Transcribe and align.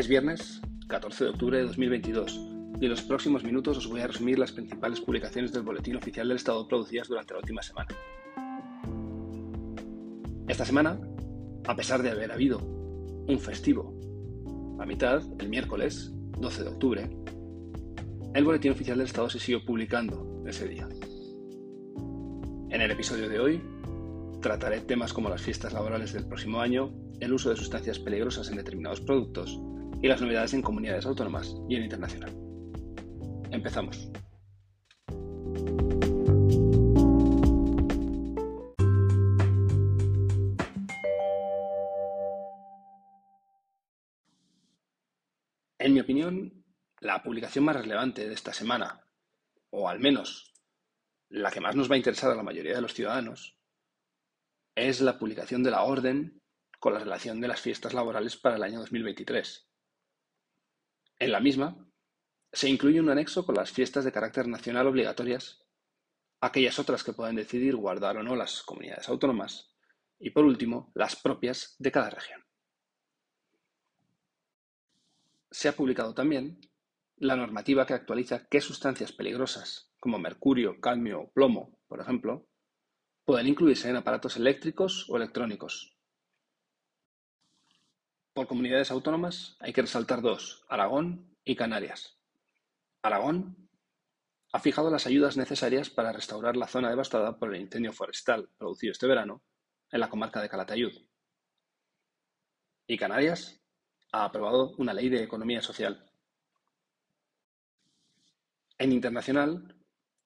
Es 0.00 0.08
viernes 0.08 0.62
14 0.88 1.24
de 1.24 1.30
octubre 1.30 1.58
de 1.58 1.64
2022 1.64 2.40
y 2.80 2.84
en 2.86 2.90
los 2.90 3.02
próximos 3.02 3.44
minutos 3.44 3.76
os 3.76 3.86
voy 3.86 4.00
a 4.00 4.06
resumir 4.06 4.38
las 4.38 4.50
principales 4.50 4.98
publicaciones 4.98 5.52
del 5.52 5.60
Boletín 5.60 5.94
Oficial 5.96 6.26
del 6.26 6.38
Estado 6.38 6.66
producidas 6.66 7.06
durante 7.06 7.34
la 7.34 7.40
última 7.40 7.60
semana. 7.60 7.88
Esta 10.48 10.64
semana, 10.64 10.98
a 11.66 11.76
pesar 11.76 12.02
de 12.02 12.08
haber 12.08 12.32
habido 12.32 12.60
un 12.60 13.38
festivo 13.38 13.94
a 14.80 14.86
mitad, 14.86 15.22
el 15.38 15.50
miércoles 15.50 16.10
12 16.38 16.62
de 16.62 16.68
octubre, 16.70 17.10
el 18.32 18.42
Boletín 18.42 18.72
Oficial 18.72 18.96
del 18.96 19.06
Estado 19.06 19.28
se 19.28 19.38
siguió 19.38 19.62
publicando 19.66 20.42
ese 20.46 20.66
día. 20.66 20.88
En 22.70 22.80
el 22.80 22.90
episodio 22.90 23.28
de 23.28 23.38
hoy 23.38 23.62
trataré 24.40 24.80
temas 24.80 25.12
como 25.12 25.28
las 25.28 25.42
fiestas 25.42 25.74
laborales 25.74 26.14
del 26.14 26.26
próximo 26.26 26.58
año, 26.62 26.90
el 27.20 27.34
uso 27.34 27.50
de 27.50 27.56
sustancias 27.56 27.98
peligrosas 27.98 28.48
en 28.48 28.56
determinados 28.56 29.02
productos 29.02 29.60
y 30.02 30.08
las 30.08 30.20
novedades 30.20 30.54
en 30.54 30.62
comunidades 30.62 31.06
autónomas 31.06 31.54
y 31.68 31.76
en 31.76 31.84
internacional. 31.84 32.34
Empezamos. 33.50 34.10
En 45.78 45.94
mi 45.94 46.00
opinión, 46.00 46.64
la 47.00 47.22
publicación 47.22 47.64
más 47.64 47.76
relevante 47.76 48.28
de 48.28 48.34
esta 48.34 48.52
semana, 48.52 49.02
o 49.70 49.88
al 49.88 49.98
menos 49.98 50.52
la 51.30 51.50
que 51.50 51.60
más 51.60 51.74
nos 51.74 51.90
va 51.90 51.94
a 51.94 51.98
interesar 51.98 52.30
a 52.30 52.34
la 52.34 52.42
mayoría 52.42 52.74
de 52.74 52.82
los 52.82 52.92
ciudadanos, 52.92 53.56
es 54.74 55.00
la 55.00 55.18
publicación 55.18 55.62
de 55.62 55.70
la 55.70 55.82
orden 55.84 56.42
con 56.78 56.92
la 56.94 57.00
relación 57.00 57.40
de 57.40 57.48
las 57.48 57.60
fiestas 57.60 57.94
laborales 57.94 58.36
para 58.36 58.56
el 58.56 58.62
año 58.62 58.80
2023. 58.80 59.69
En 61.20 61.32
la 61.32 61.40
misma, 61.40 61.76
se 62.50 62.70
incluye 62.70 62.98
un 62.98 63.10
anexo 63.10 63.44
con 63.44 63.54
las 63.54 63.70
fiestas 63.70 64.04
de 64.04 64.10
carácter 64.10 64.48
nacional 64.48 64.86
obligatorias, 64.86 65.62
aquellas 66.40 66.78
otras 66.78 67.04
que 67.04 67.12
pueden 67.12 67.36
decidir 67.36 67.76
guardar 67.76 68.16
o 68.16 68.22
no 68.22 68.34
las 68.36 68.62
comunidades 68.62 69.06
autónomas, 69.10 69.76
y 70.18 70.30
por 70.30 70.46
último, 70.46 70.90
las 70.94 71.16
propias 71.16 71.76
de 71.78 71.92
cada 71.92 72.08
región. 72.08 72.42
Se 75.50 75.68
ha 75.68 75.76
publicado 75.76 76.14
también 76.14 76.58
la 77.16 77.36
normativa 77.36 77.84
que 77.84 77.92
actualiza 77.92 78.46
qué 78.48 78.62
sustancias 78.62 79.12
peligrosas, 79.12 79.92
como 80.00 80.18
mercurio, 80.18 80.80
cadmio 80.80 81.20
o 81.20 81.30
plomo, 81.32 81.78
por 81.86 82.00
ejemplo, 82.00 82.48
pueden 83.26 83.46
incluirse 83.46 83.90
en 83.90 83.96
aparatos 83.96 84.38
eléctricos 84.38 85.04
o 85.10 85.18
electrónicos. 85.18 85.99
Por 88.40 88.46
comunidades 88.46 88.90
autónomas 88.90 89.58
hay 89.60 89.74
que 89.74 89.82
resaltar 89.82 90.22
dos, 90.22 90.64
Aragón 90.70 91.36
y 91.44 91.56
Canarias. 91.56 92.18
Aragón 93.02 93.68
ha 94.50 94.60
fijado 94.60 94.90
las 94.90 95.06
ayudas 95.06 95.36
necesarias 95.36 95.90
para 95.90 96.10
restaurar 96.10 96.56
la 96.56 96.66
zona 96.66 96.88
devastada 96.88 97.38
por 97.38 97.54
el 97.54 97.60
incendio 97.60 97.92
forestal 97.92 98.48
producido 98.56 98.92
este 98.92 99.06
verano 99.06 99.42
en 99.90 100.00
la 100.00 100.08
comarca 100.08 100.40
de 100.40 100.48
Calatayud. 100.48 100.90
Y 102.86 102.96
Canarias 102.96 103.60
ha 104.10 104.24
aprobado 104.24 104.74
una 104.78 104.94
ley 104.94 105.10
de 105.10 105.22
economía 105.22 105.60
social 105.60 106.10
en 108.78 108.90
internacional, 108.90 109.76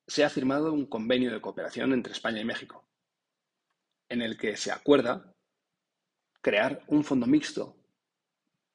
se 0.06 0.22
ha 0.22 0.30
firmado 0.30 0.72
un 0.72 0.86
convenio 0.86 1.32
de 1.32 1.40
cooperación 1.40 1.92
entre 1.92 2.12
España 2.12 2.40
y 2.40 2.44
México, 2.44 2.86
en 4.08 4.22
el 4.22 4.38
que 4.38 4.56
se 4.56 4.70
acuerda 4.70 5.34
crear 6.40 6.84
un 6.86 7.02
fondo 7.02 7.26
mixto 7.26 7.80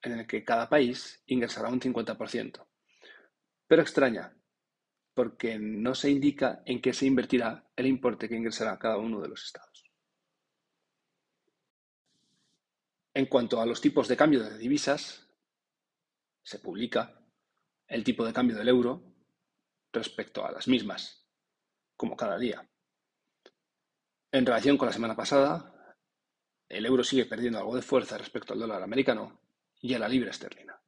en 0.01 0.19
el 0.19 0.27
que 0.27 0.43
cada 0.43 0.69
país 0.69 1.21
ingresará 1.27 1.69
un 1.69 1.79
50%. 1.79 2.67
Pero 3.67 3.81
extraña, 3.81 4.35
porque 5.13 5.59
no 5.59 5.95
se 5.95 6.09
indica 6.09 6.61
en 6.65 6.81
qué 6.81 6.93
se 6.93 7.05
invertirá 7.05 7.69
el 7.75 7.87
importe 7.87 8.29
que 8.29 8.35
ingresará 8.35 8.79
cada 8.79 8.97
uno 8.97 9.21
de 9.21 9.29
los 9.29 9.43
estados. 9.45 9.83
En 13.13 13.25
cuanto 13.25 13.59
a 13.59 13.65
los 13.65 13.81
tipos 13.81 14.07
de 14.07 14.15
cambio 14.15 14.43
de 14.43 14.57
divisas, 14.57 15.27
se 16.41 16.59
publica 16.59 17.21
el 17.87 18.03
tipo 18.03 18.25
de 18.25 18.33
cambio 18.33 18.55
del 18.55 18.69
euro 18.69 19.03
respecto 19.91 20.45
a 20.45 20.51
las 20.51 20.67
mismas, 20.67 21.27
como 21.97 22.15
cada 22.15 22.37
día. 22.37 22.67
En 24.31 24.45
relación 24.45 24.77
con 24.77 24.85
la 24.85 24.93
semana 24.93 25.15
pasada, 25.15 25.95
el 26.69 26.85
euro 26.85 27.03
sigue 27.03 27.25
perdiendo 27.25 27.59
algo 27.59 27.75
de 27.75 27.81
fuerza 27.81 28.17
respecto 28.17 28.53
al 28.53 28.59
dólar 28.59 28.83
americano 28.83 29.48
y 29.81 29.93
a 29.93 29.99
la 29.99 30.07
libra 30.07 30.31
esterlina. 30.31 30.79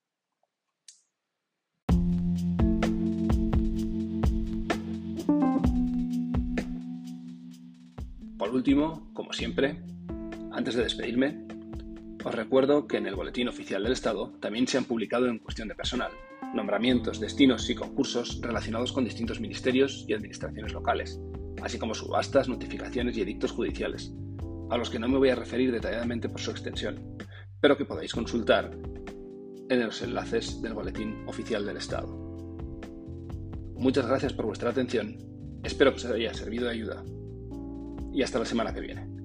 Por 8.37 8.49
último, 8.49 9.11
como 9.13 9.33
siempre, 9.33 9.81
antes 10.51 10.75
de 10.75 10.83
despedirme, 10.83 11.45
os 12.23 12.35
recuerdo 12.35 12.87
que 12.87 12.97
en 12.97 13.07
el 13.07 13.15
Boletín 13.15 13.47
Oficial 13.47 13.83
del 13.83 13.93
Estado 13.93 14.33
también 14.39 14.67
se 14.67 14.77
han 14.77 14.85
publicado 14.85 15.27
en 15.27 15.39
cuestión 15.39 15.67
de 15.67 15.75
personal 15.75 16.11
nombramientos, 16.53 17.19
destinos 17.19 17.69
y 17.69 17.75
concursos 17.75 18.41
relacionados 18.41 18.91
con 18.91 19.05
distintos 19.05 19.39
ministerios 19.39 20.05
y 20.07 20.13
administraciones 20.13 20.73
locales, 20.73 21.19
así 21.61 21.79
como 21.79 21.93
subastas, 21.93 22.49
notificaciones 22.49 23.17
y 23.17 23.21
edictos 23.21 23.51
judiciales, 23.51 24.13
a 24.69 24.77
los 24.77 24.89
que 24.89 24.99
no 24.99 25.07
me 25.07 25.17
voy 25.17 25.29
a 25.29 25.35
referir 25.35 25.71
detalladamente 25.71 26.29
por 26.29 26.41
su 26.41 26.51
extensión, 26.51 27.17
pero 27.61 27.77
que 27.77 27.85
podéis 27.85 28.11
consultar 28.11 28.71
en 29.69 29.79
los 29.79 30.01
enlaces 30.01 30.61
del 30.61 30.73
Boletín 30.73 31.23
Oficial 31.27 31.65
del 31.65 31.77
Estado. 31.77 32.07
Muchas 33.75 34.07
gracias 34.07 34.33
por 34.33 34.45
vuestra 34.45 34.71
atención, 34.71 35.17
espero 35.63 35.91
que 35.91 35.97
os 35.97 36.05
haya 36.05 36.33
servido 36.33 36.65
de 36.65 36.71
ayuda 36.71 37.03
y 38.13 38.23
hasta 38.23 38.39
la 38.39 38.45
semana 38.45 38.73
que 38.73 38.81
viene. 38.81 39.20